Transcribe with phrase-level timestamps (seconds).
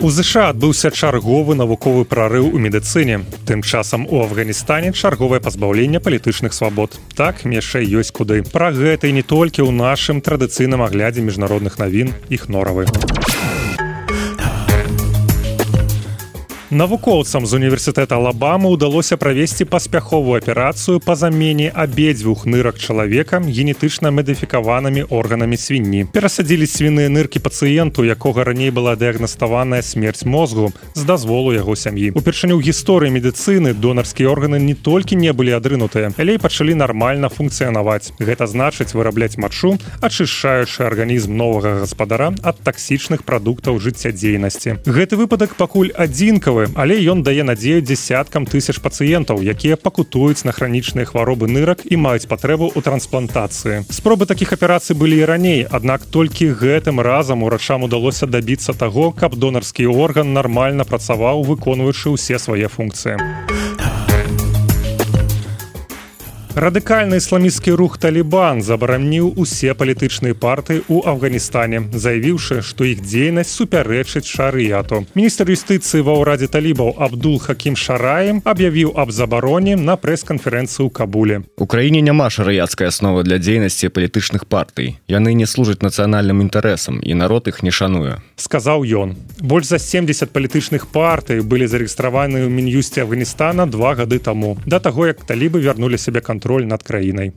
[0.00, 3.24] У ЗША адбыўся чарговы навуковы прарыў у медыцыне.
[3.50, 6.94] Тым часам у Афганістане чарговае пазбаўленне палітычных свабод.
[7.18, 8.46] Так яшчэ ёсць куды.
[8.46, 12.86] Пра гэта і не толькі ў нашым традыцыйным аглядзе міжнародных навін іх норавы.
[16.70, 25.08] Навукоўцам з універсітэта Алабамы ўдалося правесці паспяховую аперацыю па замене абедзвюх нырак чалавека генетычна мадыфікаванымі
[25.08, 26.12] органамі свінні.
[26.12, 32.12] Перасадзілі свіныя ныркі пацыенту, якога раней была дыягнаставаная смерць мозгу з дазволу яго сям'і.
[32.12, 37.32] Упершыню ў гісторыі медыцыны донарскія органы не толькі не былі адрынутыя, але і пачалі нармальна
[37.32, 38.12] функцыянаваць.
[38.20, 44.84] Гэта значыць вырабляць мачу, ачышчаючы арганізм новага гаспадара ад таксічных прадуктаў жыццядзейнасці.
[44.84, 50.52] Гэты выпадак пакуль адзінкавы лекавы але ён дае надзею десяткам тысяч пацыентаў якія пакутуюць на
[50.52, 53.84] хранічныя хваробы нырак і маюць патрэбу ў трансплантацыі.
[53.90, 59.36] Спробы такіх аперацый былі і раней аднак толькі гэтым разам урачам удалося дабіцца таго каб
[59.36, 63.18] донарскі орган нармальна працаваў выконваючы ўсе свае функцыі
[66.58, 74.26] радыкальны ісламісцкі рух талібан забараніў усе палітычныя партыі ў афганістане заявіўшы што іх дзейнасць супярэчыць
[74.26, 75.06] шарыяту.
[75.14, 81.46] Міністр юстыцыі ва ўрадзе талібаў абдул хакім шараем аб'явіў аб забароне на прэс-канферэнцыі ў кабуле.
[81.62, 84.98] У краіне няма шарыяцкай асновы для дзейнасці палітычных партый.
[85.06, 88.18] Яны не служаць нацыянальным інтарэсам і народ іх не шануе.
[88.34, 89.14] Сказаў ён.
[89.38, 95.06] Больш за 70 палітычных партый былі зарэгістраваны ў мін'юсці афганістана два гады таму да таго
[95.06, 97.32] як талібы вярнулі сябе кантроль контроль над краінай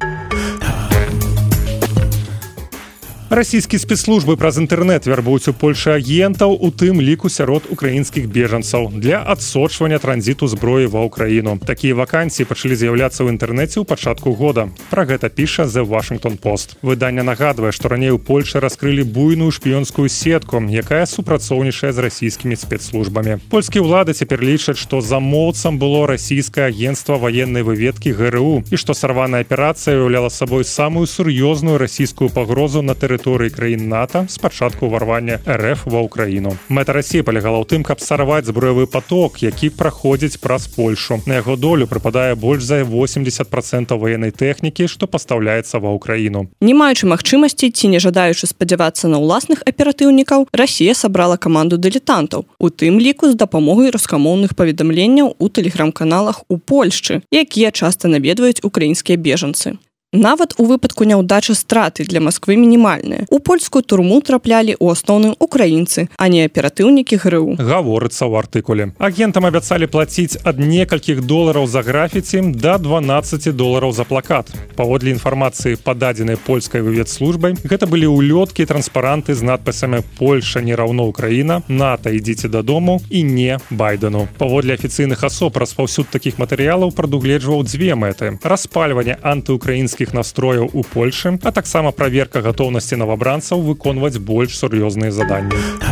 [3.31, 9.23] расійскі спецслужбы праз інтэрнэт вярбуюць у польшы агентаў у тым ліку сярод украінскіх бежанцаў для
[9.23, 14.67] адсочвання транзіту зброі ва ўкраіну такія вакансіі пачалі з'яўляцца ў інтэрнэце ў пачатку года.
[14.91, 20.11] Пра гэта піша за вашингтон пост выданне нагадвае што раней у польльше раскрылі буйную шпіёнскую
[20.11, 23.39] сетку якая супрацоўнічае з расійскімі спецслужбамі.
[23.47, 29.47] Польскія ўлады цяпер лічаць што замоўцам было расійскае агенцтва военной выведкі гру і што сарваная
[29.47, 35.85] аперацыя уяўляла сабой самую сур'ёзную расійскую пагрозу на тэрыторыі тэрыторыі краін нато спачатку ўварвання рф
[35.85, 36.57] ва ўкраіну.
[36.69, 41.21] Мэта рассіі палягала ў тым каб сарваць зброевы поток які праходзіць праз польшу.
[41.29, 46.49] На яго долю прыпадае больш за 80 процентов военной тэхнікі што пастаўляецца ва ўкраіну.
[46.61, 52.67] Не маючы магчымасці ці не жадаючы спадзявацца на ўласных аператыўнікаў Росія сабрала каманду дылетантаў у
[52.73, 59.77] тым ліку з дапамогай раскамоўных паведамленняў у тэлеграм-каналах у Польшчы якія часта наведваюць украінскія бежанцы
[60.13, 63.23] Нават у выпадку няўдачы страты для Масквы мінімальныя.
[63.31, 67.55] У польскую турму траплялі ў асноўным украінцы, а не аператыўнікі ГРУ.
[67.55, 68.91] Гаворыцца ў артыкуле.
[68.99, 74.51] Агентам абяцалі плаціць ад некалькіх долараў за графіці да 12 долараў за плакат.
[74.75, 81.63] Паводле інфармацыі пададзенай польскай выведслужбай, гэта былі ўлёткі транспаранты з надпісамі Польша не раўно Украіна,
[81.71, 84.27] НАТА ідзіце дадому і не байдену.
[84.35, 88.35] Паводле афіцыйных асоб распаўсюд такіх матэрыялаў прадугледжваў дзве мэты.
[88.43, 95.90] распальванне антыукраінскіх грамадскіх настрояў у Польшы, а таксама праверка гатоўнасці новабранцаў выконваць больш сур'ёзныя заданні.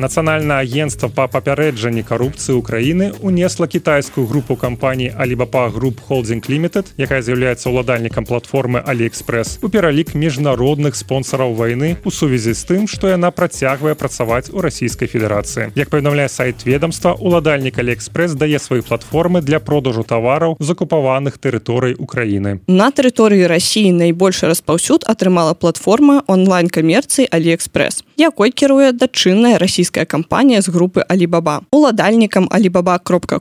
[0.00, 7.20] Нацыянальнае агентство па папярэджанні карупцыі ўкраіны унесла кітайскую групу кампаній Алибапа груп холдинг лімітед, якая
[7.20, 13.28] з'яўляецца ўладальнікам платформы Алиэкспрэс у пералік міжнародных спонсораў вайны у сувязі з тым, што яна
[13.28, 15.76] працягвае працаваць у расійскай федэрацыі.
[15.76, 21.92] Як паведамляе сайт ведомства, уладальнік Алиэкспрэс дае свае платформы для продажу тавараў з акупаваных тэрыторый
[22.00, 22.64] Украіны.
[22.72, 30.62] На тэрыторыі рассіі найбольшы распаўсюд атрымала платформа онлайн-камерцыі Алиэкспрэс, якой кіруе дачынная расійская расійская кампанія
[30.62, 32.48] з групы алибаба уладальнікам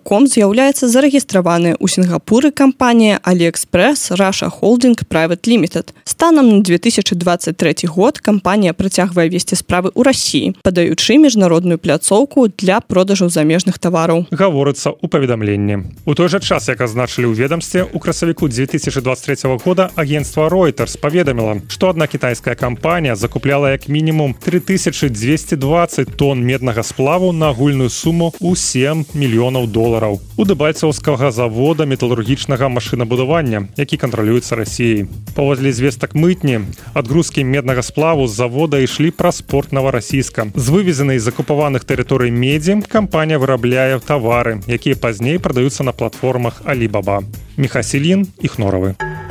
[0.03, 5.93] ком з'яўляецца зарэгістраваная ў сінгапуры кампанія алиэкспресс раша холдинг private limited.
[6.05, 13.29] Станам на 2023 год кампанія працягвае весці справы ў рассіі падаючы міжнародную пляцоўку для продажу
[13.29, 14.25] замежных тавараў.
[14.31, 15.77] Гаворыцца у паведамленні.
[16.05, 21.61] У той жа час як азначылі ў ведомстве у красавіку 2023 года агентства reuters паведаміла
[21.69, 28.29] што одна кітайская кампанія закупляла як мінімум 3220 тонн тонн меднага сплаву на агульную суму
[28.37, 30.21] ў 7 мільёнаў долараў.
[30.37, 38.37] У дэбальцаўскага завода металургічнага машынабудавання які кантралюецца рассіяй паводле звестак мытні адгрузкі меднага сплаву з
[38.37, 45.41] завода ішлі праз спорт новорасійска з вывезенай закупаваных тэрыторый медзі кампанія вырабляе тавары якія пазней
[45.41, 47.25] прадаюцца на платформах алибаба
[47.57, 49.28] мехасілін іх норавы у